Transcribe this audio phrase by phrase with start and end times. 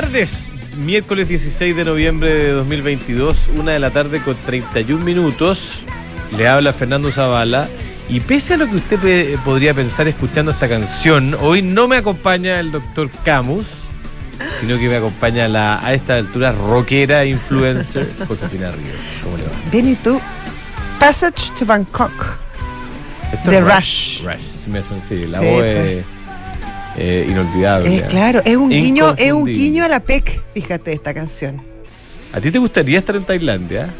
[0.00, 0.48] tardes.
[0.78, 5.82] Miércoles 16 de noviembre de 2022, una de la tarde con 31 minutos.
[6.36, 7.68] Le habla Fernando Zavala.
[8.08, 11.96] Y pese a lo que usted pe- podría pensar escuchando esta canción, hoy no me
[11.96, 13.66] acompaña el doctor Camus,
[14.58, 18.96] sino que me acompaña la a esta altura rockera influencer Josefina Ríos.
[19.22, 19.50] ¿Cómo le va?
[19.70, 20.18] Bien, ¿y tú?
[20.98, 22.38] Passage to Bangkok.
[23.32, 24.22] Esto The es Rush.
[24.24, 24.64] Rush.
[24.64, 25.76] Sí, me son- sí, la voz pues.
[25.98, 26.04] es
[27.00, 27.96] eh, inolvidable.
[27.96, 31.62] Eh, claro, es un guiño, es un guiño a la PEC, fíjate, esta canción.
[32.32, 33.94] ¿A ti te gustaría estar en Tailandia?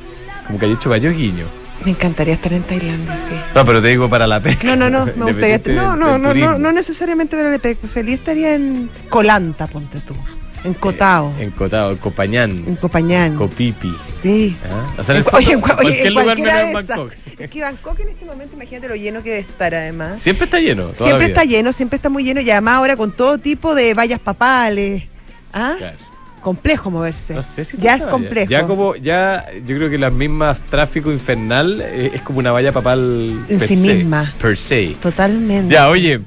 [0.46, 1.48] Como que haya hecho varios guiños.
[1.84, 3.34] Me encantaría estar en Tailandia, sí.
[3.54, 4.64] No, pero te digo para la pesca.
[4.64, 5.60] No, no, no, me gustaría.
[5.74, 7.78] No, no, no, no, no necesariamente ver la PEC.
[7.88, 10.14] Feliz estaría en Colanta, ponte tú.
[10.62, 13.36] En Cotao, En Cotao, en Copañán, en Copañán.
[13.36, 13.96] Copipi.
[13.98, 14.54] Sí.
[14.70, 14.94] ¿ah?
[14.98, 16.72] O sea, en oye, en, cualquier en lugar menos en.
[16.72, 17.12] Bangkok.
[17.38, 20.20] Es que Bangkok en este momento, imagínate lo lleno que debe estar además.
[20.20, 20.90] Siempre está lleno.
[20.94, 24.20] Siempre está lleno, siempre está muy lleno y además ahora con todo tipo de vallas
[24.20, 25.04] papales.
[25.52, 25.76] ¿Ah?
[25.78, 25.96] Claro.
[26.42, 27.34] Complejo moverse.
[27.34, 28.50] No sé si ya es complejo.
[28.50, 32.72] Ya como, ya, yo creo que las mismas tráfico infernal eh, es como una valla
[32.72, 34.32] papal En sí se, misma.
[34.40, 34.96] Per se.
[35.00, 35.72] Totalmente.
[35.72, 36.20] Ya, oye,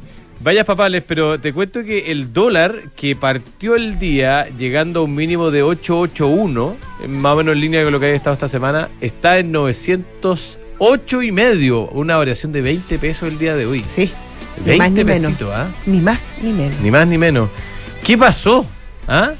[0.43, 5.15] vallas papales, pero te cuento que el dólar que partió el día llegando a un
[5.15, 6.75] mínimo de 881,
[7.07, 11.21] más o menos en línea con lo que había estado esta semana, está en 908
[11.23, 13.83] y medio, una variación de 20 pesos el día de hoy.
[13.85, 14.11] Sí,
[14.65, 15.41] 20 ni más ni menos.
[15.53, 15.67] ¿ah?
[15.85, 16.79] ni más ni menos.
[16.81, 17.49] Ni más ni menos.
[18.03, 18.65] ¿Qué pasó?
[19.07, 19.31] ¿Ah?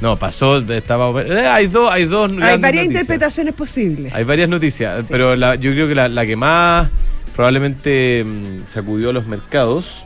[0.00, 1.22] No, pasó, estaba.
[1.22, 2.30] eh, hay dos, hay dos.
[2.32, 2.86] Hay varias noticias.
[2.86, 4.12] interpretaciones posibles.
[4.12, 5.06] Hay varias noticias, Sí.
[5.08, 6.90] pero la- yo creo que la, la que más
[7.36, 10.04] probablemente mm, sacudió a los mercados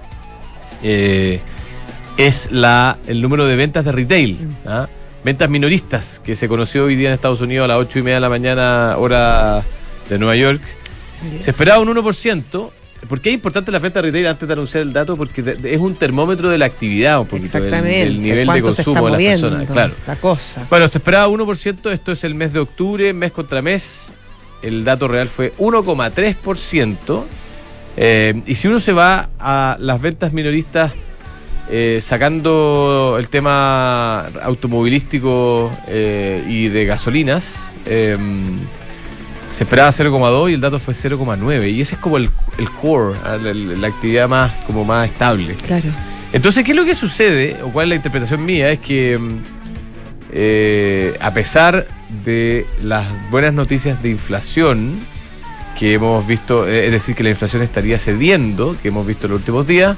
[0.83, 1.41] eh,
[2.17, 4.39] es la, el número de ventas de retail.
[4.67, 4.89] ¿ah?
[5.25, 8.15] Ventas minoristas, que se conoció hoy día en Estados Unidos a las 8 y media
[8.17, 9.65] de la mañana, hora
[10.09, 10.61] de Nueva York.
[11.41, 12.71] Se esperaba un 1%.
[13.09, 15.17] ¿Por qué es importante la venta de retail antes de anunciar el dato?
[15.17, 17.99] Porque es un termómetro de la actividad, un poquito, del, Exactamente.
[17.99, 19.73] del nivel de ¿Cuánto se consumo de las moviendo personas.
[19.73, 19.95] Claro.
[20.07, 20.67] La cosa.
[20.69, 24.13] Bueno, se esperaba 1%, esto es el mes de octubre, mes contra mes.
[24.63, 27.25] El dato real fue 1,3%.
[27.97, 30.93] Eh, y si uno se va a las ventas minoristas,
[31.69, 40.79] eh, sacando el tema automovilístico eh, y de gasolinas, se esperaba 0,2 y el dato
[40.79, 41.73] fue 0,9.
[41.73, 45.55] Y ese es como el, el core, ah, la, la actividad más, como más estable.
[45.55, 45.91] Claro.
[46.33, 47.57] Entonces, ¿qué es lo que sucede?
[47.63, 49.39] O cuál es la interpretación mía, es que mm,
[51.21, 51.87] a pesar
[52.25, 54.99] de las buenas noticias de inflación
[55.79, 59.33] que hemos visto, eh, es decir, que la inflación estaría cediendo, que hemos visto en
[59.33, 59.97] los últimos días,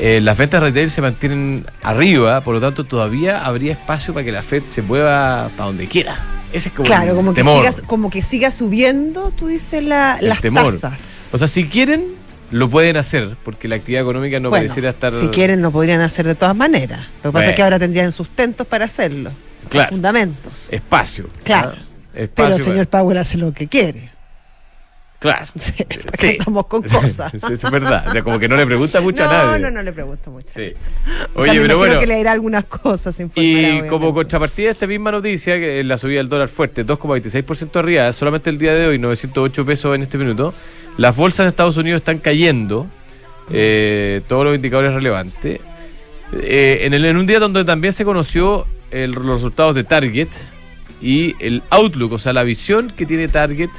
[0.00, 4.32] eh, las ventas retail se mantienen arriba, por lo tanto todavía habría espacio para que
[4.32, 6.18] la Fed se mueva para donde quiera.
[6.52, 10.40] Ese es como Claro, como que, siga, como que siga subiendo, tú dices, la, las
[10.40, 10.78] temor.
[10.78, 11.28] tasas.
[11.32, 12.14] O sea, si quieren,
[12.50, 15.12] lo pueden hacer, porque la actividad económica no Bueno, pareciera estar...
[15.12, 17.06] Si quieren, lo podrían hacer de todas maneras.
[17.22, 19.30] Lo que pasa es que ahora tendrían sustentos para hacerlo.
[19.68, 19.90] Claro.
[19.90, 20.68] Fundamentos.
[20.70, 21.26] Espacio.
[21.44, 21.74] Claro.
[21.76, 21.82] ¿ah?
[22.12, 24.11] Pero Espacio el señor Powell hace lo que quiere.
[25.22, 25.46] Claro.
[25.56, 25.72] Sí,
[26.26, 27.32] estamos con cosas.
[27.34, 28.04] Es verdad.
[28.08, 29.60] O sea, como que no le pregunta mucho no, a nadie.
[29.62, 30.48] no, no le pregunto mucho.
[30.54, 30.72] Sí.
[31.34, 31.98] O Oye, sea, me pero bueno.
[32.00, 33.18] que le dirá algunas cosas.
[33.20, 33.88] Y obviamente.
[33.88, 38.50] como contrapartida de esta misma noticia, que la subida del dólar fuerte, 2,26% arriba, solamente
[38.50, 40.52] el día de hoy, 908 pesos en este minuto,
[40.98, 42.86] las bolsas en Estados Unidos están cayendo,
[43.50, 45.60] eh, todos los indicadores relevantes.
[46.32, 50.28] Eh, en, el- en un día donde también se conoció el- los resultados de Target
[51.00, 53.70] y el outlook, o sea, la visión que tiene Target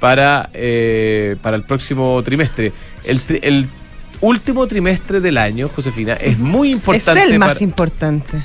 [0.00, 2.72] para, eh, para el próximo trimestre.
[3.04, 3.68] El, el
[4.20, 7.22] último trimestre del año, Josefina, es muy es importante.
[7.24, 8.42] el más para- importante.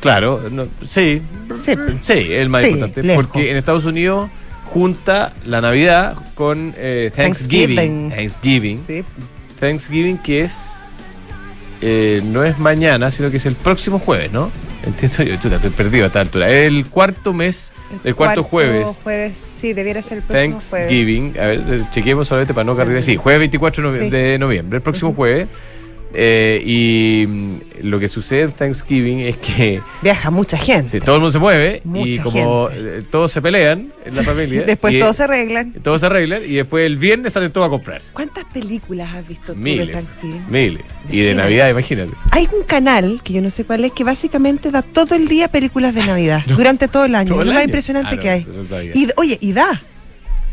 [0.00, 1.22] Claro, no, sí,
[1.54, 1.74] Sí.
[2.02, 3.02] sí, el más Sí, importante.
[3.04, 3.24] lejos.
[3.26, 4.30] Porque en Estados Unidos
[4.64, 7.76] junta la Navidad con eh, Thanksgiving.
[7.76, 8.10] Thanksgiving.
[8.10, 8.84] Thanksgiving.
[8.86, 9.04] Sí.
[9.60, 10.82] Thanksgiving que es
[11.84, 14.50] eh, no es mañana, sino que es el próximo jueves, ¿no?
[14.84, 16.48] Entiendo yo, chuta, estoy perdido a esta altura.
[16.48, 17.72] El cuarto mes,
[18.04, 19.00] el, cuarto, jueves.
[19.02, 19.38] jueves.
[19.38, 20.70] Sí, debiera ser el próximo jueves.
[20.70, 23.02] Thanksgiving, a ver, chequemos solamente para no cargar.
[23.02, 24.10] Sí, jueves 24 de novie- Sí.
[24.10, 25.48] de noviembre, el próximo jueves.
[26.14, 30.88] Eh, y mm, lo que sucede en Thanksgiving es que Viaja mucha gente.
[30.90, 32.98] Sí, todo el mundo se mueve y Mucha como gente.
[32.98, 34.62] eh, todos se pelean en la familia.
[34.66, 35.72] Después y- todos se arreglan.
[35.82, 38.02] todos se arreglan y después el viernes salen todos a comprar.
[38.12, 39.86] ¿Cuántas películas has visto tú de.
[39.86, 40.44] Thanksgiving?
[40.50, 40.82] Miles.
[41.10, 41.34] Y de.
[41.34, 42.12] Navidad, imagínate.
[42.30, 45.48] Hay un canal, que yo no sé cuál es, que básicamente da todo el día
[45.48, 47.28] películas de Navidad, durante todo el año.
[47.30, 48.44] Todo es el lo más impresionante Ah, no, que hay.
[48.44, 48.82] no.
[48.94, 49.80] Y, oye, y da,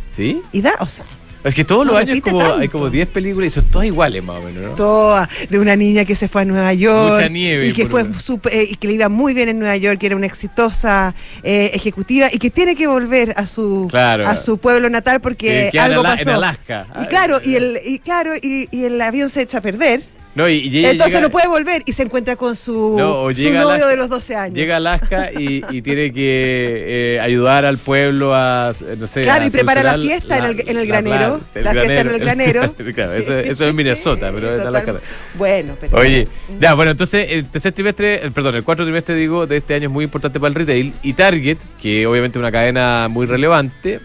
[0.09, 0.41] ¿Sí?
[0.51, 1.05] y da, o sea,
[1.43, 3.87] Es que todos No los años repite como, hay como 10 películas y son todas
[3.87, 4.69] iguales más o menos, ¿no?
[4.75, 7.13] toda, de una niña que se fue a Nueva York.
[7.13, 9.77] Mucha nieve Y que fue súper- eh, y que le iba muy bien en Nueva
[9.77, 14.27] York, que era una exitosa eh, ejecutiva y que tiene que volver a su Claro.
[14.27, 16.29] a su pueblo natal porque Que queda en algo Ala- pasó.
[16.29, 16.87] en Alaska.
[17.01, 20.03] Y claro, y el, y claro, y, y el avión se echa a perder.
[20.39, 23.27] No, y, y ella Entonces llega- no puede volver y se encuentra con su, No,
[23.35, 24.55] su novio Alaska- de los 12 años.
[24.57, 29.43] Llega a Alaska y, y tiene que eh, ayudar al pueblo a, no sé, Claro,
[29.43, 32.19] a y prepara la fiesta en el- en el la- granero, la fiesta en el
[32.19, 32.73] granero.
[32.95, 34.95] claro, eso, eso es Minnesota, pero es Alaska.
[35.35, 35.97] Bueno, pero.
[35.97, 36.25] Oye,
[36.59, 39.91] ya, bueno, entonces el tercer trimestre, perdón, el cuarto trimestre, digo, de este año es
[39.91, 40.93] muy importante para el retail.
[41.03, 43.99] Y Target, que obviamente es una cadena muy relevante,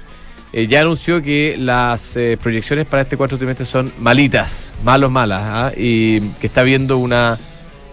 [0.56, 5.42] eh, ya anunció que las eh, proyecciones para este cuarto trimestre son malitas, malos, malas,
[5.42, 5.72] ¿ah?
[5.76, 7.40] y que está viendo una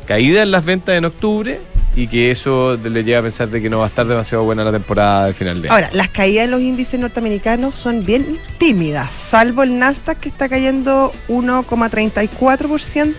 [0.06, 1.60] caída en las ventas en octubre
[1.96, 4.64] y que eso le lleva a pensar de que no va a estar demasiado buena
[4.64, 5.74] la temporada del final de año.
[5.74, 10.48] Ahora, las caídas en los índices norteamericanos son bien tímidas, salvo el Nasdaq que está
[10.48, 13.16] cayendo 1,34%,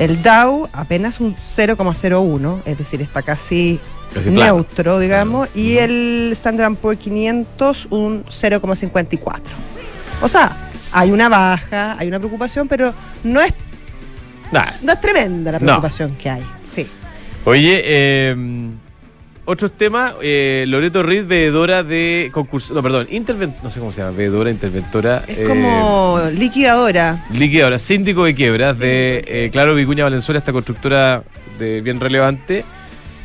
[0.00, 3.78] el Dow apenas un 0,01, es decir, está casi,
[4.14, 4.54] Casi plano.
[4.56, 9.40] neutro, digamos, y el Standard Poor's 500 un 0,54.
[10.22, 10.56] O sea,
[10.92, 12.94] hay una baja, hay una preocupación, pero
[13.24, 13.52] no es,
[14.50, 14.72] Nah.
[14.82, 15.66] no es tremenda la No.
[15.66, 16.42] preocupación que hay.
[16.74, 16.86] Sí.
[17.44, 18.36] Oye, eh,
[19.44, 24.02] otros temas, eh, Loreto Reed, veedora de concurso, no, perdón, interven, no sé cómo se
[24.02, 25.22] llama, veedora, interventora.
[25.26, 27.24] Es eh, como liquidadora.
[27.30, 31.22] Liquidadora, síndico de quiebras de eh, Claro Vicuña Valenzuela, esta constructora
[31.58, 32.64] de bien relevante,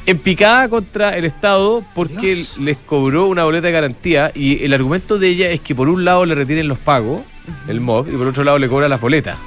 [0.05, 2.57] en picada contra el Estado porque Dios.
[2.59, 6.03] les cobró una boleta de garantía y el argumento de ella es que por un
[6.03, 7.21] lado le retienen los pagos,
[7.67, 9.37] el MOB, y por otro lado le cobra las boletas.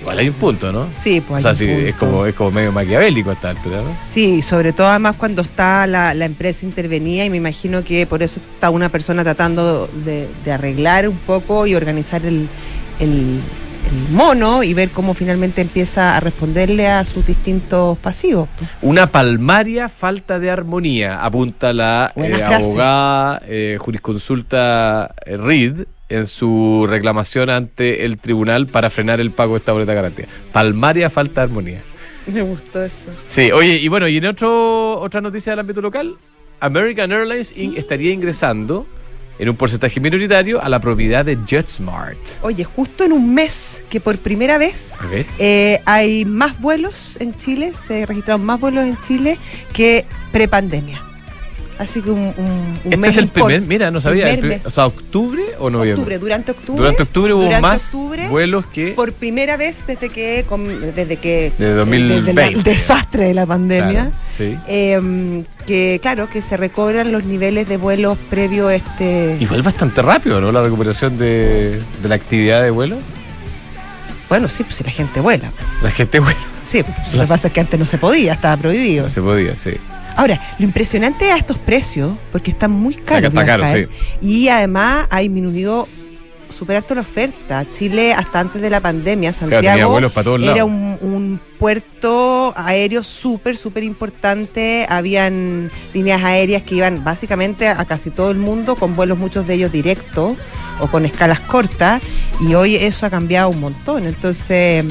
[0.00, 0.90] Igual hay un punto, ¿no?
[0.90, 1.42] Sí, o pues.
[1.42, 3.88] sea, hay sí, es como, es como medio maquiavélico esta altura, ¿no?
[3.92, 8.22] Sí, sobre todo además cuando está la, la empresa intervenida y me imagino que por
[8.22, 12.48] eso está una persona tratando de, de arreglar un poco y organizar el,
[12.98, 13.40] el-
[13.88, 18.48] el mono y ver cómo finalmente empieza a responderle a sus distintos pasivos.
[18.82, 26.86] Una palmaria falta de armonía, apunta la eh, abogada eh, jurisconsulta eh, Reed en su
[26.88, 30.26] reclamación ante el tribunal para frenar el pago de esta boleta de garantía.
[30.52, 31.82] Palmaria falta de armonía.
[32.26, 33.10] Me gustó eso.
[33.26, 36.16] Sí, oye, y bueno, y en otro, otra noticia del ámbito local,
[36.60, 38.86] American Airlines in- estaría ingresando
[39.40, 42.18] en un porcentaje minoritario a la propiedad de JetSmart.
[42.42, 44.98] Oye, justo en un mes que por primera vez
[45.38, 49.38] eh, hay más vuelos en Chile, se registraron más vuelos en Chile
[49.72, 51.09] que prepandemia.
[51.80, 54.70] Así que un, un, un Este mes es el primer, mira, no sabía, el o
[54.70, 55.94] sea, octubre o noviembre.
[56.02, 56.78] octubre, durante octubre.
[56.78, 60.44] Durante octubre hubo durante más octubre, vuelos que por primera vez desde que
[60.94, 62.20] desde que 2020.
[62.20, 64.58] desde la- el desastre de la pandemia Claro, sí.
[64.68, 70.02] eh, que claro que se recobran los niveles de vuelos previo a este Igual bastante
[70.02, 70.52] rápido, ¿no?
[70.52, 72.98] La recuperación de, de la actividad de vuelo.
[74.28, 75.50] bueno sí pues si la gente vuela
[75.82, 76.36] La gente vuela.
[76.60, 79.22] sí pues, lo que pasa es que antes no se podía estaba prohibido No se
[79.22, 79.72] podía, sí.
[80.20, 83.88] Ahora lo impresionante es estos precios porque están muy caros está caro, viajar,
[84.20, 85.88] y además ha disminuido
[86.50, 90.56] súper harto la oferta Chile hasta antes de la pandemia Claro, Santiago lados.
[90.56, 94.86] Era un, un puerto aéreo súper, súper importante.
[94.88, 99.54] Habían líneas aéreas que iban básicamente a casi todo el mundo, con vuelos muchos de
[99.54, 100.36] ellos directos
[100.80, 102.02] o con escalas cortas.
[102.40, 104.06] Y hoy eso ha cambiado un montón.
[104.06, 104.84] Entonces,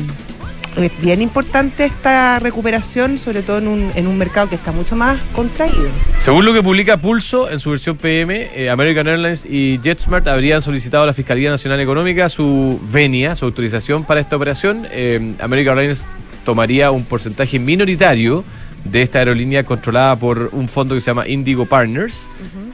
[0.84, 4.96] es bien importante esta recuperación, sobre todo en un, en un mercado que está mucho
[4.96, 5.90] más contraído.
[6.18, 10.62] Según lo que publica Pulso en su versión PM, eh, American Airlines y JetSmart habrían
[10.62, 14.88] solicitado a la Fiscalía Nacional Económica su venia, su autorización para esta operación.
[14.92, 16.08] Eh, American Airlines
[16.44, 18.44] tomaría un porcentaje minoritario
[18.84, 22.30] de esta aerolínea controlada por un fondo que se llama Indigo Partners.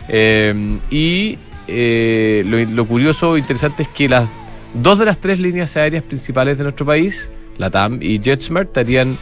[0.07, 4.27] Eh, y eh, lo, lo curioso, interesante es que las
[4.73, 9.17] dos de las tres líneas aéreas principales de nuestro país, la TAM y JetSmart, estarían,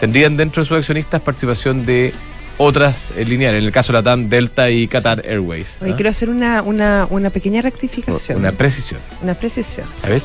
[0.00, 2.12] tendrían dentro de sus accionistas participación de
[2.58, 5.78] otras eh, lineales, en el caso de la TAM, Delta y Qatar Airways.
[5.80, 5.96] Hoy ¿ah?
[5.96, 8.38] quiero hacer una, una, una pequeña rectificación.
[8.38, 9.00] Una precisión.
[9.22, 9.86] una precisión.
[10.02, 10.22] A ver.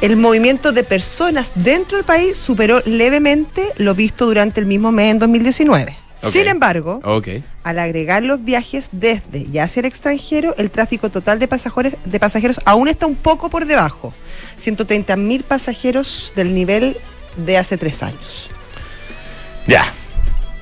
[0.00, 5.10] El movimiento de personas dentro del país superó levemente lo visto durante el mismo mes
[5.10, 5.96] en 2019.
[6.22, 6.32] Ok.
[6.32, 7.28] Sin embargo, Ok.
[7.68, 12.18] Al agregar los viajes desde y hacia el extranjero, el tráfico total de pasajeros, de
[12.18, 14.14] pasajeros aún está un poco por debajo.
[14.56, 16.96] 130 mil pasajeros del nivel
[17.36, 18.50] de hace tres años.
[19.66, 19.92] Ya.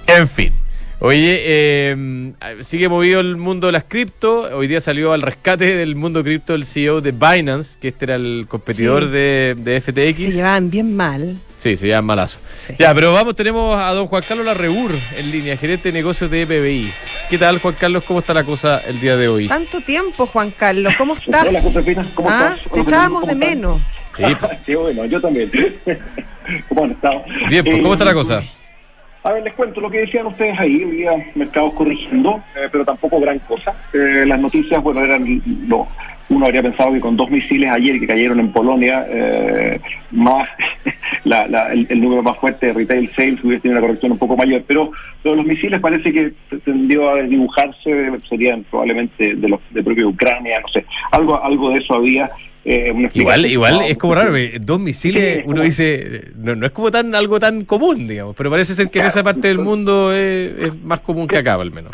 [0.07, 0.53] En fin.
[0.99, 2.33] Oye, eh,
[2.63, 4.49] sigue movido el mundo de las cripto.
[4.57, 8.15] Hoy día salió al rescate del mundo cripto el CEO de Binance, que este era
[8.17, 9.11] el competidor Sí.
[9.11, 10.17] de, de FTX.
[10.17, 11.37] Se llevaban bien mal.
[11.67, 12.39] Sí, se llaman malazo.
[12.53, 12.75] Sí.
[12.79, 16.47] Ya, pero vamos, tenemos a don Juan Carlos Larreur en línea, gerente de negocios de
[16.47, 16.93] PBI.
[17.29, 18.05] ¿Qué tal, Juan Carlos?
[18.05, 19.49] ¿Cómo está la cosa el día de hoy?
[19.49, 20.95] Tanto tiempo, Juan Carlos.
[20.97, 21.45] ¿Cómo estás?
[21.49, 22.61] Hola, Josefina, ¿cómo Ah, estás?
[22.63, 23.57] Te Hola, echábamos ¿cómo de estás?
[23.57, 23.81] menos.
[24.17, 24.23] Sí,
[24.67, 25.51] Qué bueno, yo también.
[26.69, 27.25] ¿Cómo han estado?
[27.49, 28.43] bien, pues, ¿cómo Eh, está la cosa?
[29.25, 32.85] A ver, les cuento lo que decían ustedes ahí, hoy día mercados corrigiendo, eh, pero
[32.85, 33.75] tampoco gran cosa.
[33.93, 35.89] Eh, las noticias, bueno, eran lo,
[36.29, 39.81] uno habría pensado que con dos misiles ayer que cayeron en Polonia, eh,
[40.11, 40.49] más
[41.25, 44.63] el, número más fuerte de retail sales hubiese tenido una corrección un poco mayor.
[44.67, 44.91] Pero,
[45.25, 46.33] los misiles parece que
[46.65, 51.79] tendió a dibujarse, serían probablemente de los de propia Ucrania, no sé, algo, algo de
[51.79, 52.31] eso había.
[52.65, 57.15] Eh, igual, igual es como raro, dos misiles, uno dice, no, no, es como tan
[57.15, 61.01] algo tan común, digamos, pero parece ser que en esa parte del mundo es, más
[61.01, 61.93] común que acá, al menos.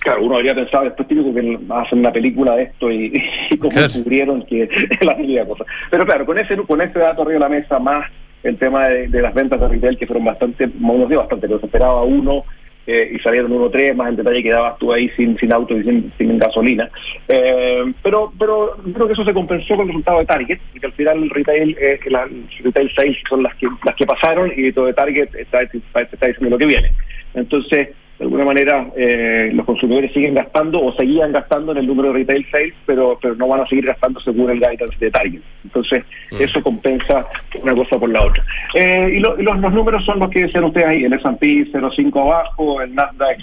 [0.00, 3.12] Claro, uno habría pensado después típico que hacen una película de esto y,
[3.50, 4.70] y cómo descubrieron que es
[5.04, 5.64] la misma cosa.
[5.90, 8.10] Pero claro, con ese con ese dato arriba de la mesa, más
[8.42, 11.66] el tema de, las ventas de retail que fueron bastante, unos días bastante, pero se
[11.66, 12.44] esperaba uno
[12.86, 15.76] eh, y salieron uno tres, más el detalle que dabas tú ahí sin, sin auto
[15.76, 16.88] y sin, sin gasolina.
[17.28, 20.86] Eh, pero pero creo que eso se compensó con el resultado de Target, y que
[20.86, 22.30] al final el retail, eh, las
[22.64, 26.48] retail sales son las que las que pasaron y todo de Target está, está diciendo
[26.48, 26.90] lo que viene.
[27.34, 27.90] Entonces,
[28.20, 32.18] de alguna manera eh, los consumidores siguen gastando o seguían gastando en el número de
[32.18, 35.40] retail sales, pero pero no van a seguir gastando según el guidance de Target.
[35.64, 36.36] Entonces, mm.
[36.42, 37.26] eso compensa
[37.62, 38.44] una cosa por la otra.
[38.74, 42.82] Eh, y, los, los, números son los que decían ustedes ahí, el S&P 0.5 abajo,
[42.82, 43.38] el Nasdaq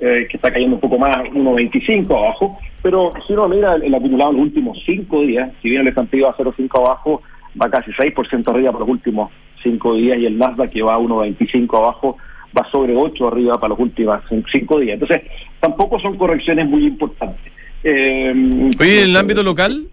[0.00, 4.30] eh, que está cayendo un poco más, 1.25 abajo, pero si uno mira el, acumulado
[4.30, 7.20] en los últimos cinco días, si bien el S&P va a 0.5 abajo,
[7.60, 9.30] va casi 6% arriba por los últimos
[9.62, 12.16] cinco días y el Nasdaq que va a 1.25 abajo
[12.56, 14.94] va sobre 8 arriba para los últimos 5 días.
[15.00, 15.22] Entonces,
[15.60, 17.52] tampoco son correcciones muy importantes.
[17.82, 19.86] Eh, Oye, ¿en el ámbito local?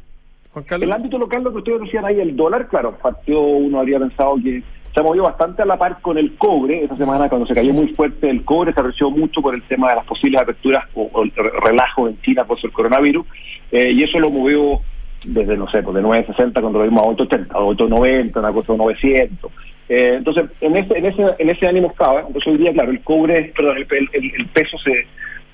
[0.53, 0.87] Juan Carlos.
[0.87, 4.35] El ámbito local, lo que ustedes decían ahí, el dólar, claro, partió, uno habría pensado
[4.43, 4.63] que
[4.93, 6.83] se movió bastante a la par con el cobre.
[6.83, 9.89] Esa semana, cuando se cayó muy fuerte el cobre, se apreció mucho por el tema
[9.89, 13.25] de las posibles aperturas o, el relajo en China por el coronavirus.
[13.71, 14.81] Eh, y eso lo movió
[15.25, 18.73] desde, no sé, pues de 9.60 cuando lo vimos a 8.80, a 8.90, una cosa
[18.73, 19.51] de 900.
[19.93, 22.21] Eh, entonces, en ese, en ese, en ese ánimo estaba.
[22.21, 25.05] Entonces, hoy día, claro, el cobre, perdón, el, el, peso se,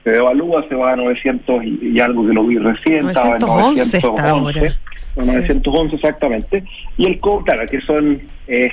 [0.04, 4.44] se devalúa, se va a 900 y, algo que lo vi recién, 911 estaba en
[4.44, 4.80] 911.
[5.16, 6.64] 911 exactamente.
[6.98, 8.72] Y el cobre, claro, que son eh,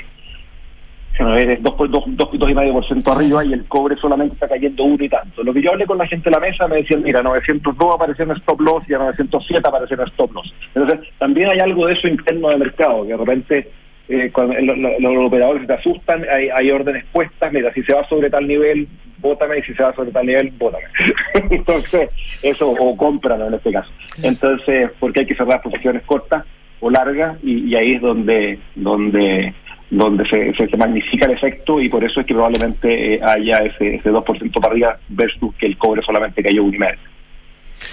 [1.18, 4.34] a ver, dos, dos, dos, dos y medio por ciento arriba y el cobre solamente
[4.34, 5.42] está cayendo uno y tanto.
[5.42, 8.26] Lo que yo hablé con la gente de la mesa me decían, mira, 902 apareció
[8.26, 10.52] en stop loss y a 907 apareció en stop loss.
[10.74, 13.70] Entonces, también hay algo de eso interno del mercado, que de repente
[14.08, 18.28] eh, cuando los operadores se asustan, hay, hay, órdenes puestas, mira, si se va sobre
[18.28, 18.86] tal nivel,
[19.18, 20.84] bótame, y si se va sobre tal nivel, bótame.
[21.50, 22.10] Entonces,
[22.42, 23.90] eso, o cómpralo en este caso.
[24.22, 26.44] Entonces, porque hay que cerrar posiciones cortas
[26.80, 29.54] o largas, y, ahí es donde, donde
[29.90, 33.96] donde se, se, magnifica el efecto y por eso es que probablemente eh, haya ese,
[33.96, 36.98] ese 2% para arriba versus que el cobre solamente cayó un y medio.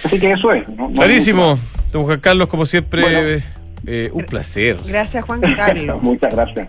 [0.02, 0.64] Así que eso es.
[0.94, 1.58] Clarísimo.
[1.92, 3.42] Don Juan Carlos, como siempre,
[3.86, 4.78] eh, un placer.
[4.86, 6.02] Gracias, Juan Carlos.
[6.02, 6.68] Muchas gracias.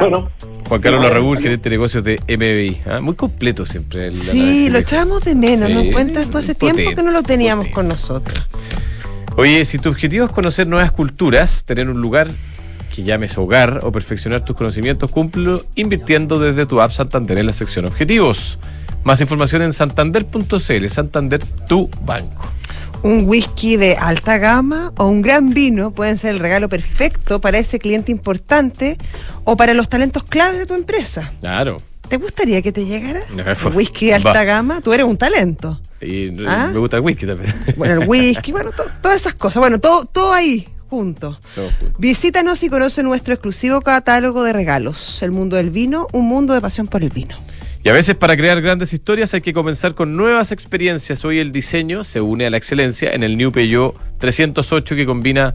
[0.00, 0.28] Bueno.
[0.68, 2.80] Juan Carlos Larregul, gerente de negocios de MBI.
[2.86, 3.00] ¿ah?
[3.00, 4.06] Muy completo siempre.
[4.06, 5.68] El sí, lo echábamos de menos.
[5.68, 8.48] Nos cuenta después hace tiempo que no lo teníamos con nosotros.
[9.36, 12.28] Oye, si tu objetivo es conocer nuevas culturas, tener un lugar
[12.94, 17.52] que llames hogar o perfeccionar tus conocimientos, cúmplelo invirtiendo desde tu app Santander en la
[17.52, 18.58] sección Objetivos.
[19.02, 20.88] Más información en santander.cl.
[20.88, 22.53] Santander, tu banco
[23.04, 27.58] un whisky de alta gama o un gran vino pueden ser el regalo perfecto para
[27.58, 28.96] ese cliente importante
[29.44, 31.30] o para los talentos clave de tu empresa.
[31.40, 31.76] Claro.
[32.08, 33.20] ¿Te gustaría que te llegara
[33.66, 34.80] un whisky de alta gama?
[34.80, 35.80] Tú eres un talento.
[36.00, 36.70] Y ¿Ah?
[36.72, 37.54] me gusta el whisky también.
[37.76, 39.60] Bueno, el whisky, bueno, todas esas cosas.
[39.60, 40.66] Bueno, todo, todo ahí.
[40.88, 41.38] Junto.
[41.98, 45.22] Visítanos y conoce nuestro exclusivo catálogo de regalos.
[45.22, 47.36] El mundo del vino, un mundo de pasión por el vino.
[47.84, 51.22] Y a veces para crear grandes historias hay que comenzar con nuevas experiencias.
[51.26, 55.54] Hoy el diseño se une a la excelencia en el New Peugeot 308 que combina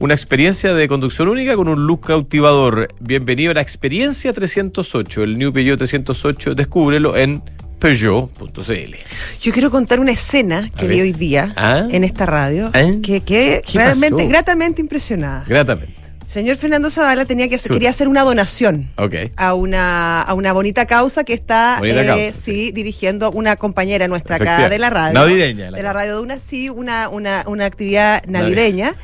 [0.00, 2.88] una experiencia de conducción única con un look cautivador.
[2.98, 7.40] Bienvenido a la experiencia 308, el New Peugeot 308, descúbrelo en
[7.78, 8.96] Peugeot.cl.
[9.40, 11.86] Yo quiero contar una escena que vi hoy día ¿Ah?
[11.88, 12.90] en esta radio ¿Ah?
[13.00, 15.44] que, que realmente, gratamente impresionada.
[15.46, 16.01] Gratamente.
[16.32, 18.88] Señor Fernando Zavala tenía que quería hacer una donación
[19.36, 24.70] a una a una bonita causa que está eh, sí dirigiendo una compañera nuestra acá
[24.70, 25.12] de la radio.
[25.12, 25.70] Navideña.
[25.70, 28.96] de la radio de una sí una una, una actividad navideña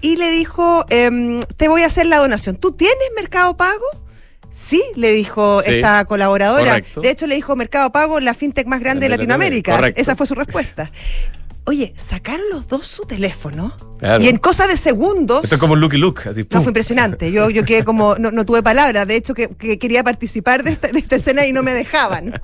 [0.00, 2.54] y le dijo em, te voy a hacer la donación.
[2.54, 3.84] ¿Tú tienes Mercado Pago?
[4.48, 6.80] Sí, le dijo esta colaboradora.
[7.02, 9.88] De hecho, le dijo Mercado Pago, la fintech más grande de Latinoamérica.
[9.96, 10.92] Esa fue su respuesta.
[11.68, 13.76] Oye, sacaron los dos su teléfono
[14.20, 15.44] y en cosa de segundos.
[15.44, 16.20] Esto es como un look y look.
[16.24, 17.30] Así, no, fue impresionante.
[17.30, 19.06] Yo, yo quedé como, no, tuve palabras.
[19.06, 22.40] De hecho, que, quería participar de esta, de esta, escena y no me dejaban.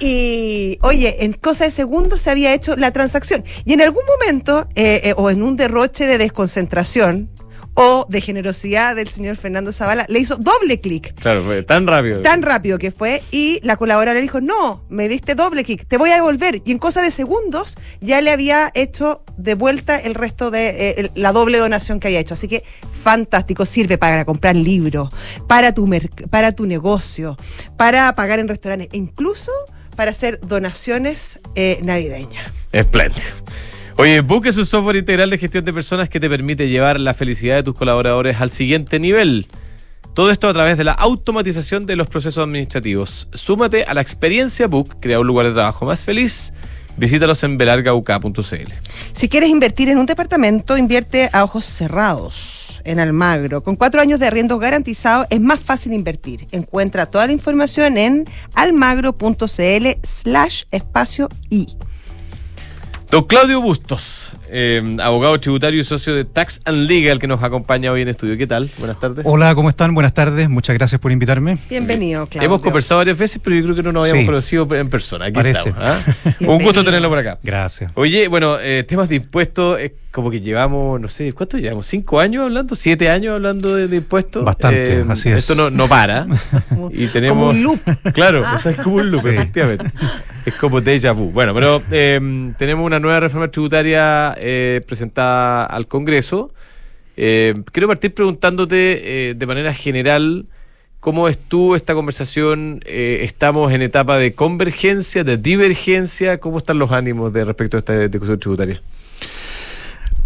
[0.00, 3.44] Y, oye, en cosa de segundos se había hecho la transacción.
[3.66, 7.28] Y en algún momento, eh, eh, o en un derroche de desconcentración,
[7.76, 11.14] o de generosidad del señor Fernando Zavala, le hizo doble clic.
[11.20, 12.22] Claro, fue tan rápido.
[12.22, 13.22] Tan rápido que fue.
[13.30, 16.62] Y la colaboradora le dijo, no, me diste doble clic, te voy a devolver.
[16.64, 21.10] Y en cosa de segundos ya le había hecho de vuelta el resto de eh,
[21.14, 22.32] la doble donación que había hecho.
[22.32, 22.64] Así que
[23.02, 25.10] fantástico, sirve para comprar libros,
[25.46, 25.88] para tu,
[26.30, 27.36] para tu negocio,
[27.76, 29.52] para pagar en restaurantes e incluso
[29.96, 32.50] para hacer donaciones eh, navideñas.
[32.72, 33.26] Espléndido.
[33.98, 37.56] Oye, es un software integral de gestión de personas que te permite llevar la felicidad
[37.56, 39.46] de tus colaboradores al siguiente nivel.
[40.12, 43.26] Todo esto a través de la automatización de los procesos administrativos.
[43.32, 46.52] Súmate a la experiencia Book, crea un lugar de trabajo más feliz.
[46.98, 48.72] Visítalos en belargauk.cl.
[49.14, 53.62] Si quieres invertir en un departamento, invierte a ojos cerrados en Almagro.
[53.62, 56.46] Con cuatro años de arriendo garantizado es más fácil invertir.
[56.52, 61.66] Encuentra toda la información en almagro.cl slash espacio y.
[63.10, 67.92] Don Claudio Bustos, eh, abogado tributario y socio de Tax and Legal, que nos acompaña
[67.92, 68.36] hoy en estudio.
[68.36, 68.70] ¿Qué tal?
[68.78, 69.24] Buenas tardes.
[69.28, 69.94] Hola, ¿cómo están?
[69.94, 70.48] Buenas tardes.
[70.48, 71.58] Muchas gracias por invitarme.
[71.68, 72.46] Bienvenido, Claudio.
[72.46, 75.26] Hemos conversado varias veces, pero yo creo que no nos habíamos conocido en persona.
[75.26, 75.70] Aquí Parece.
[75.70, 75.78] estamos.
[75.82, 76.00] ¿ah?
[76.40, 77.38] Un gusto tenerlo por acá.
[77.42, 77.90] Gracias.
[77.94, 81.86] Oye, bueno, eh, temas de impuestos, es como que llevamos, no sé, ¿cuánto llevamos?
[81.86, 82.74] ¿Cinco años hablando?
[82.74, 84.44] ¿Siete años hablando de, de impuestos?
[84.44, 85.36] Bastante, Eh, así es.
[85.38, 86.26] Esto no, no para.
[86.92, 87.80] y tenemos, Como un loop.
[88.14, 89.28] Claro, o sea, es como un loop, Sí.
[89.28, 89.84] efectivamente.
[90.46, 91.30] Es como déjà vu.
[91.32, 96.52] Bueno, pero eh, tenemos una nueva reforma tributaria eh, presentada al Congreso.
[97.16, 100.46] Eh, quiero partir preguntándote eh, de manera general
[101.00, 102.80] cómo estuvo esta conversación.
[102.84, 106.38] Estamos en etapa de convergencia, de divergencia.
[106.38, 108.82] ¿Cómo están los ánimos de respecto a esta discusión tributaria?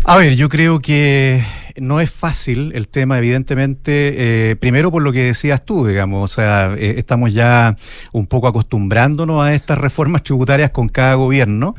[0.04, 1.44] A ver, yo creo que
[1.76, 6.74] no es fácil el tema, evidentemente, primero por lo que decías tú, digamos, o sea,
[6.78, 7.76] estamos ya
[8.12, 11.74] un poco acostumbrándonos a estas reformas tributarias con cada gobierno.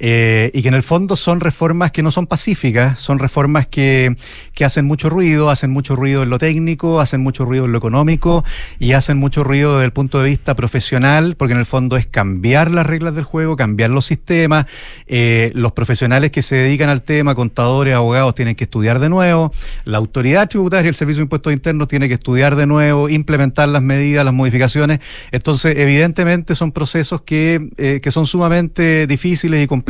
[0.00, 4.16] Eh, y que en el fondo son reformas que no son pacíficas, son reformas que,
[4.54, 7.78] que hacen mucho ruido, hacen mucho ruido en lo técnico, hacen mucho ruido en lo
[7.78, 8.42] económico
[8.78, 12.06] y hacen mucho ruido desde el punto de vista profesional, porque en el fondo es
[12.06, 14.64] cambiar las reglas del juego, cambiar los sistemas.
[15.06, 19.52] eh, los profesionales que se dedican al tema, contadores, abogados, tienen que estudiar de nuevo.
[19.84, 23.82] La autoridad tributaria, el Servicio de Impuestos Internos, tiene que estudiar de nuevo, implementar las
[23.82, 25.00] medidas, las modificaciones.
[25.30, 29.89] Entonces, evidentemente, son procesos que, eh, que son sumamente difíciles y complejos.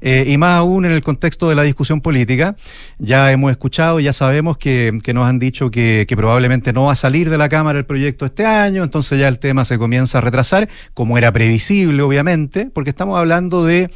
[0.00, 2.56] Eh, y más aún en el contexto de la discusión política.
[2.98, 7.30] Ya hemos escuchado, ya sabemos que, nos han dicho que probablemente no va a salir
[7.30, 10.68] de la Cámara el proyecto este año, entonces ya el tema se comienza a retrasar,
[10.92, 13.90] como era previsible, obviamente, porque estamos hablando de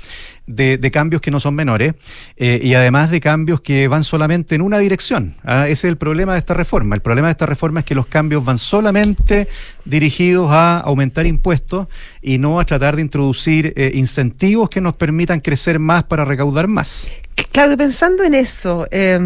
[0.48, 1.94] de, cambios que no son menores
[2.36, 5.36] eh, y además de cambios que van solamente en una dirección.
[5.44, 5.68] ¿ah?
[5.68, 6.94] Ese es el problema de esta reforma.
[6.94, 9.46] El problema de esta reforma es que los cambios van solamente
[9.84, 11.86] dirigidos a aumentar impuestos
[12.22, 16.66] y no a tratar de introducir eh, incentivos que nos permitan crecer más para recaudar
[16.66, 17.08] más.
[17.52, 19.18] Claudio, pensando en eso, eh,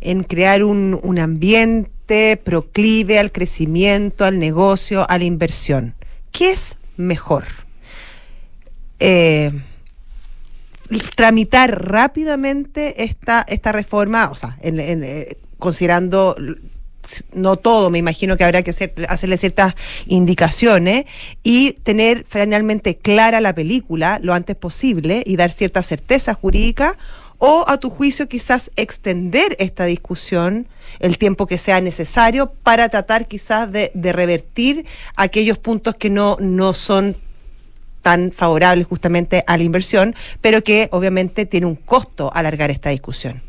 [0.00, 5.94] en crear un, un ambiente proclive al crecimiento, al negocio, a la inversión,
[6.32, 7.44] ¿qué es mejor?
[9.00, 9.52] Eh,
[11.14, 16.36] tramitar rápidamente esta, esta reforma, o sea, en- eh, considerando
[17.32, 19.74] no todo, me imagino que habrá que hacer- hacerle ciertas
[20.06, 21.04] indicaciones
[21.42, 26.96] y tener finalmente clara la película lo antes posible y dar cierta certeza jurídica
[27.38, 30.66] o a tu juicio quizás extender esta discusión
[30.98, 34.84] el tiempo que sea necesario para tratar quizás de, de revertir
[35.16, 37.16] aquellos puntos que no, no son
[38.08, 43.42] tan favorables justamente a la inversión, pero que obviamente tiene un costo alargar esta discusión.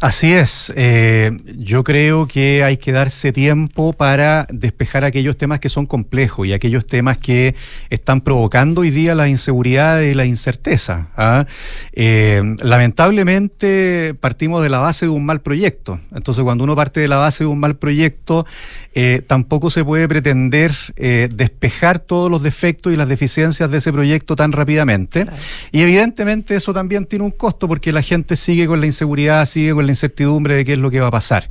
[0.00, 0.72] Así es.
[0.76, 6.46] eh, yo creo que hay que darse tiempo para despejar aquellos temas que son complejos
[6.46, 7.56] y aquellos temas que
[7.90, 11.08] están provocando hoy día la inseguridad y la incerteza.
[11.16, 11.46] ¿ah?
[11.94, 15.98] Eh, lamentablemente partimos de la base de un mal proyecto.
[16.14, 18.46] Entonces, cuando uno parte de la base de un mal proyecto,
[18.94, 24.36] eh, tampoco se puede pretender despejar todos los defectos y las deficiencias de ese proyecto
[24.36, 25.26] tan rápidamente.
[25.72, 29.72] Y evidentemente eso también tiene un costo porque la gente sigue con la inseguridad, sigue
[29.72, 31.48] con la incertidumbre de qué es lo que va a pasar.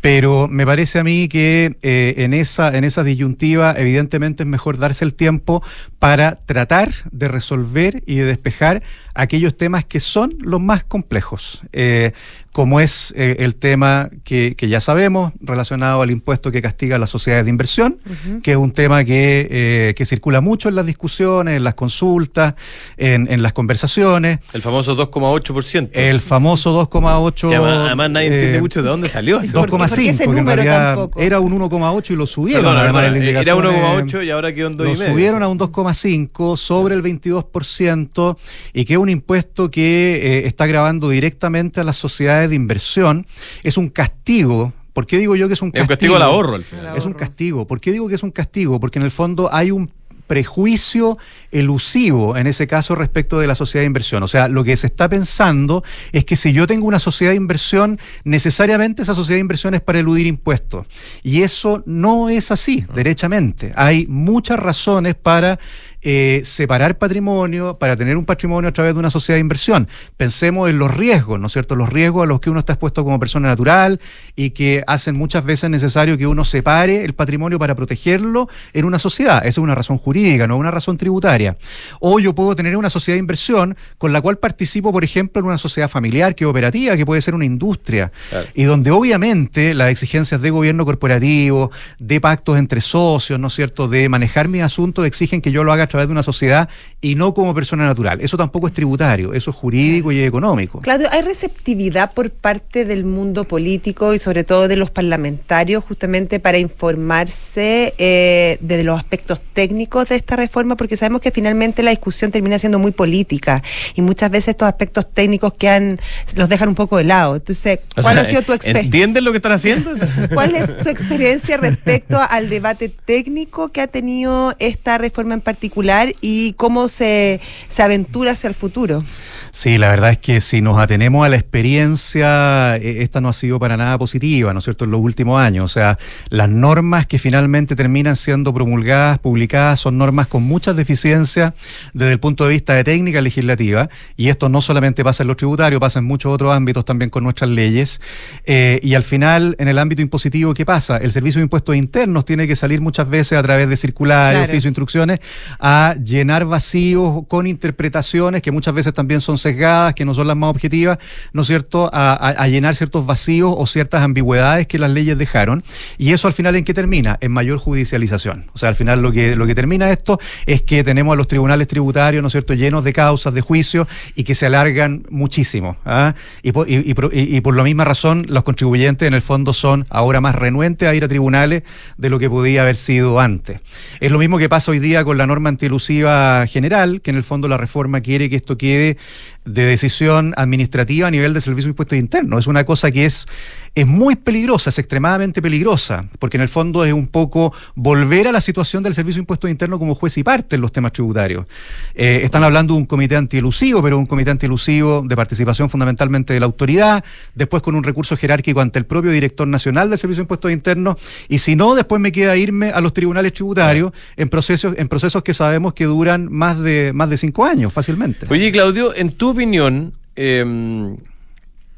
[0.00, 4.78] Pero me parece a mí que eh, en, esa, en esa disyuntiva, evidentemente, es mejor
[4.78, 5.62] darse el tiempo
[5.98, 8.82] para tratar de resolver y de despejar
[9.14, 12.12] aquellos temas que son los más complejos, eh,
[12.52, 17.10] como es eh, el tema que, ya sabemos relacionado al impuesto que castiga a las
[17.10, 17.98] sociedades de inversión,
[18.42, 22.54] que es un tema que, eh, que, circula mucho en las discusiones, en las consultas,
[22.96, 24.40] en, las conversaciones.
[24.52, 25.90] El famoso 2,8%.
[25.92, 27.48] El famoso 2,8%.
[27.48, 29.40] Además, además nadie entiende mucho de dónde salió.
[29.40, 31.20] 2,7 porque ese número tampoco.
[31.20, 32.62] Era un 1,8 y lo subieron.
[32.62, 34.84] Perdón, además, perdón, era 1,8 eh, y ahora quedó un 2,5.
[34.84, 38.36] Lo subieron a un 2,5 sobre el 22%
[38.72, 43.26] y que es un impuesto que eh, está grabando directamente a las sociedades de inversión.
[43.62, 45.84] Es un castigo ¿Por qué digo yo que es un castigo?
[45.84, 46.54] Es un castigo al ahorro.
[46.56, 46.96] Al final.
[46.96, 47.66] Es un castigo.
[47.66, 48.80] ¿Por qué digo que es un castigo?
[48.80, 49.90] Porque en el fondo hay un
[50.30, 51.18] prejuicio
[51.50, 54.22] elusivo en ese caso respecto de la sociedad de inversión.
[54.22, 57.36] O sea, lo que se está pensando es que si yo tengo una sociedad de
[57.36, 60.86] inversión, necesariamente esa sociedad de inversión es para eludir impuestos.
[61.24, 62.92] Y eso no es así, ah.
[62.94, 63.72] derechamente.
[63.74, 65.58] Hay muchas razones para
[66.02, 69.88] eh, separar patrimonio, para tener un patrimonio a través de una sociedad de inversión.
[70.16, 71.76] Pensemos en los riesgos, ¿no es cierto?
[71.76, 74.00] Los riesgos a los que uno está expuesto como persona natural
[74.36, 78.98] y que hacen muchas veces necesario que uno separe el patrimonio para protegerlo en una
[78.98, 79.38] sociedad.
[79.38, 81.56] Esa es una razón jurídica, no una razón tributaria.
[82.00, 85.46] O yo puedo tener una sociedad de inversión con la cual participo, por ejemplo, en
[85.46, 88.12] una sociedad familiar que es operativa, que puede ser una industria,
[88.54, 93.88] y donde obviamente las exigencias de gobierno corporativo, de pactos entre socios, ¿no es cierto?,
[93.88, 96.68] de manejar mis asuntos exigen que yo lo haga través de una sociedad
[97.02, 98.20] y no como persona natural.
[98.20, 100.80] Eso tampoco es tributario, eso es jurídico y económico.
[100.80, 106.40] Claudio, ¿hay receptividad por parte del mundo político y sobre todo de los parlamentarios justamente
[106.40, 110.76] para informarse eh, de los aspectos técnicos de esta reforma?
[110.76, 113.62] Porque sabemos que finalmente la discusión termina siendo muy política
[113.94, 116.00] y muchas veces estos aspectos técnicos que han,
[116.36, 117.36] los dejan un poco de lado.
[117.36, 118.86] Entonces, ¿cuál ha sido tu experiencia?
[118.86, 119.90] ¿Entienden lo que están haciendo?
[120.34, 125.79] ¿Cuál es tu experiencia respecto al debate técnico que ha tenido esta reforma en particular?
[126.20, 129.04] Y cómo se, se aventura hacia el futuro.
[129.52, 133.32] Sí, la verdad es que si nos atenemos a la experiencia, e, esta no ha
[133.32, 135.64] sido para nada positiva, ¿no es cierto?, en los últimos años.
[135.64, 141.52] O sea, las normas que finalmente terminan siendo promulgadas, publicadas, son normas con muchas deficiencias
[141.92, 145.36] desde el punto de vista de técnica legislativa, y esto no solamente pasa en los
[145.36, 148.00] tributarios, pasa en muchos otros ámbitos también con nuestras leyes.
[148.46, 150.96] Eh, y al final, en el ámbito impositivo, ¿qué pasa?
[150.96, 154.66] El Servicio de Impuestos Internos tiene que salir muchas veces a través de circulares, oficios,
[154.66, 155.20] instrucciones,
[155.58, 160.36] a llenar vacíos con interpretaciones que muchas veces también son sesgadas, que no son las
[160.36, 160.98] más objetivas,
[161.32, 165.62] ¿no es cierto?, a, llenar ciertos vacíos o ciertas ambigüedades que las leyes dejaron.
[165.98, 167.18] Y eso al final en qué termina?
[167.20, 168.50] En mayor judicialización.
[168.54, 171.28] O sea, al final lo que, lo que termina esto es que tenemos a los
[171.28, 175.76] tribunales tributarios, ¿no es cierto?, llenos de causas, de juicios y que se alargan muchísimo.
[175.84, 176.14] ¿ah?
[176.42, 180.34] Y, por, y, por la misma razón, los contribuyentes en el fondo son ahora más
[180.34, 181.62] renuentes a ir a tribunales
[181.96, 183.60] de lo que podía haber sido antes.
[184.00, 187.24] Es lo mismo que pasa hoy día con la norma antielusiva general, que en el
[187.24, 188.96] fondo la reforma quiere que esto quede
[189.44, 192.40] de decisión administrativa a nivel de servicio de impuestos internos.
[192.40, 193.26] Es una cosa que es,
[193.74, 198.32] es muy peligrosa, es extremadamente peligrosa, porque en el fondo es un poco volver a
[198.32, 201.46] la situación del servicio de impuestos internos como juez y parte en los temas tributarios.
[201.94, 206.40] Eh, están hablando de un comité antielusivo, pero un comité antielusivo de participación fundamentalmente de
[206.40, 207.02] la autoridad,
[207.34, 210.96] después con un recurso jerárquico ante el propio director nacional del servicio de impuestos internos,
[211.28, 215.22] y si no, después me queda irme a los tribunales tributarios en procesos, en procesos
[215.22, 218.26] que sabemos que duran más de, más de cinco años fácilmente.
[218.28, 220.96] Oye, Claudio, en tu opinión, em,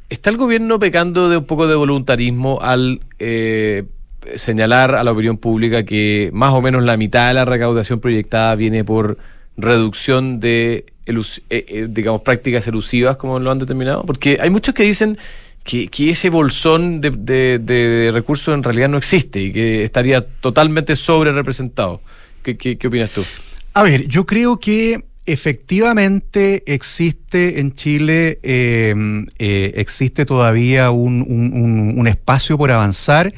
[0.08, 3.84] ¿está el gobierno pecando de un poco de voluntarismo al eh,
[4.36, 8.54] señalar a la opinión pública que más o menos la mitad de la recaudación proyectada
[8.54, 9.18] viene por
[9.56, 14.02] reducción de, eh, eh, digamos, prácticas elusivas, como lo han determinado?
[14.04, 15.18] Porque hay muchos que dicen
[15.64, 22.00] que, ese bolsón de, recursos en realidad no existe y que estaría totalmente sobre representado.
[22.42, 23.22] ¿Qué, qué opinas tú?
[23.74, 28.94] A ver, yo creo que Efectivamente existe en Chile, eh,
[29.38, 33.32] eh, existe todavía un, espacio por avanzar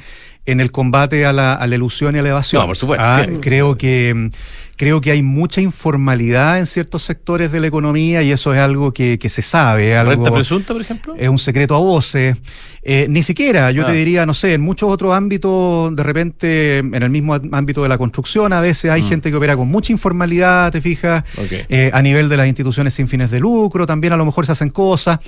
[0.47, 2.63] en el combate a la, a la ilusión y a la evasión.
[2.63, 3.05] No, por supuesto.
[3.07, 4.31] Ah, creo que
[4.77, 8.93] creo que hay mucha informalidad en ciertos sectores de la economía y eso es algo
[8.93, 9.97] que, se sabe.
[9.97, 11.15] Algo, ¿Renta presunta, por ejemplo?
[11.17, 12.37] Es un secreto a voces.
[12.83, 13.95] Eh, ni siquiera, yo te ah.
[13.95, 17.97] diría, no sé, en muchos otros ámbitos, de repente, en el mismo ámbito de la
[17.97, 19.09] construcción, a veces hay mm.
[19.09, 23.09] gente que opera con mucha informalidad, te fijas, eh, a nivel de las instituciones sin
[23.09, 25.19] fines de lucro, también a lo mejor se hacen cosas.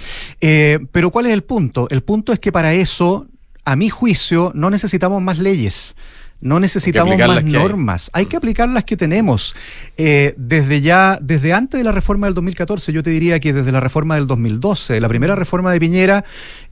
[0.40, 1.88] Eh, pero ¿cuál es el punto?
[1.90, 3.26] El punto es que para eso,
[3.64, 5.94] a mi juicio, no necesitamos más leyes.
[6.40, 8.27] No necesitamos más normas, hay.
[8.27, 9.55] que aplicar las que tenemos.
[9.96, 13.72] Eh, desde ya, desde antes de la reforma del 2014, yo te diría que desde
[13.72, 16.25] la reforma del 2012, la primera reforma de Piñera,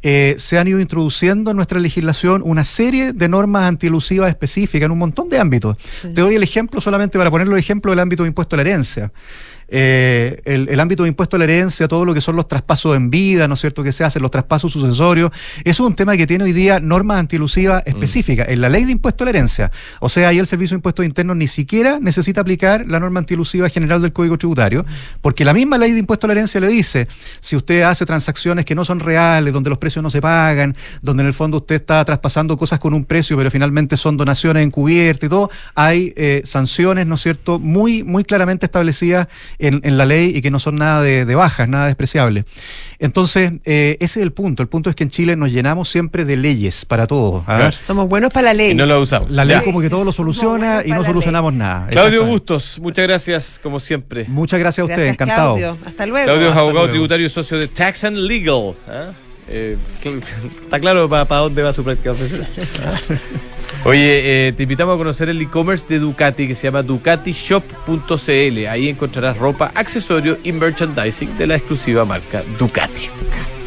[0.02, 4.92] eh, se han ido introduciendo en nuestra legislación una serie de normas antielusivas específicas en
[4.92, 5.78] un montón de ámbitos.
[6.02, 8.62] Te doy el ejemplo solamente para ponerlo el ejemplo del ámbito de impuesto a la
[8.62, 9.12] herencia.
[9.68, 13.10] Eh, el, ámbito de impuesto a la herencia, todo lo que son los traspasos en
[13.10, 15.30] vida, ¿no es cierto?, que se hacen, los traspasos sucesorios,
[15.64, 17.88] eso es un tema que tiene hoy día normas antielusivas mm.
[17.88, 19.70] específicas en la ley de impuesto a la herencia.
[20.00, 23.68] O sea, ahí el Servicio de Impuestos Internos ni siquiera necesita aplicar la norma antielusiva
[23.68, 24.84] general del Código Tributario,
[25.20, 27.08] porque la misma ley de impuesto a la herencia le dice,
[27.40, 31.22] si usted hace transacciones que no son reales, donde los precios no se pagan, donde
[31.22, 35.26] en el fondo usted está traspasando cosas con un precio, pero finalmente son donaciones encubiertas
[35.26, 40.04] y todo, hay eh, sanciones, ¿no es cierto?, muy, muy claramente establecidas en, en la
[40.06, 42.44] ley y que no son nada de, de bajas, nada despreciable.
[42.98, 44.62] Entonces, eh, ese es el punto.
[44.62, 47.44] El punto es que en Chile nos llenamos siempre de leyes para todo.
[47.46, 47.56] ¿ah?
[47.58, 47.76] Claro.
[47.86, 48.70] Somos buenos para la ley.
[48.70, 49.30] Y no lo usamos.
[49.30, 49.62] La ley Ya.
[49.62, 51.86] como que todo lo soluciona y no solucionamos nada.
[51.88, 52.24] Claudio.
[52.24, 54.24] Bustos, muchas gracias, como siempre.
[54.28, 55.56] Muchas gracias a ustedes, Gracias, encantado.
[55.56, 55.78] Claudio.
[55.86, 56.24] Hasta luego.
[56.26, 56.92] Claudio es Hasta abogado luego.
[56.92, 58.74] tributario y socio de Tax and Legal.
[58.88, 59.12] ¿ah?
[59.48, 59.76] Eh,
[60.64, 62.48] está claro para dónde va su práctica profesional.
[63.84, 68.66] Oye, eh, te invitamos a conocer el e-commerce de Ducati que se llama ducatishop.cl.
[68.66, 73.10] Ahí encontrarás ropa, accesorios y merchandising de la exclusiva marca Ducati.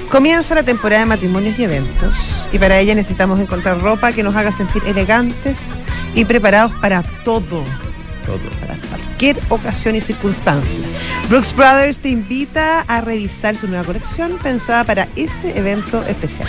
[0.10, 4.36] Comienza la temporada de matrimonios y eventos y para ella necesitamos encontrar ropa que nos
[4.36, 5.70] haga sentir elegantes
[6.16, 7.64] y preparados para todo,
[8.26, 8.50] Todo.
[8.62, 10.84] para cualquier ocasión y circunstancia.
[11.30, 16.48] Brooks Brothers te invita a revisar su nueva colección pensada para ese evento especial.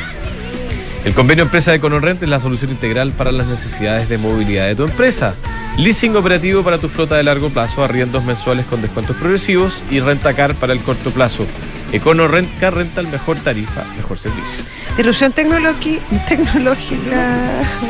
[1.05, 4.75] El convenio empresa de Conorrent es la solución integral para las necesidades de movilidad de
[4.75, 5.35] tu empresa.
[5.77, 10.35] Leasing operativo para tu flota de largo plazo, arriendos mensuales con descuentos progresivos y renta
[10.35, 11.47] car para el corto plazo.
[11.93, 14.63] EconoRent Car Rental, mejor tarifa, mejor servicio.
[14.97, 16.01] Disrupción tecnológica,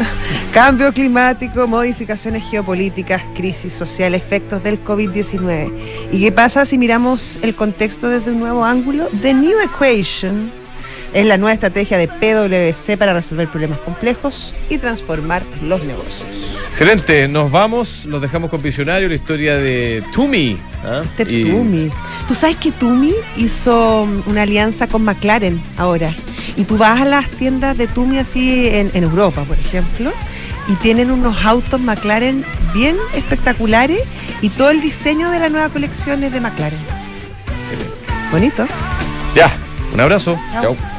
[0.52, 5.72] cambio climático, modificaciones geopolíticas, crisis social, efectos del COVID-19.
[6.12, 9.08] ¿Y qué pasa si miramos el contexto desde un nuevo ángulo?
[9.22, 10.67] The New Equation
[11.12, 16.56] es la nueva estrategia de PwC para resolver problemas complejos y transformar los negocios.
[16.68, 20.58] Excelente, nos vamos, los dejamos con Visionario, la historia de Tumi.
[20.84, 21.02] ¿ah?
[21.26, 21.90] Y- Tumi.
[22.28, 26.14] Tú sabes que Tumi hizo una alianza con McLaren ahora.
[26.56, 30.12] Y tú vas a las tiendas de Tumi así en, en Europa, por ejemplo,
[30.68, 32.44] y tienen unos autos McLaren
[32.74, 34.00] bien espectaculares
[34.42, 36.78] y todo el diseño de la nueva colección es de McLaren.
[37.60, 37.92] Excelente.
[38.30, 38.66] Bonito.
[39.34, 39.50] Ya,
[39.92, 40.38] un abrazo.
[40.52, 40.62] Chao.
[40.76, 40.97] Chao.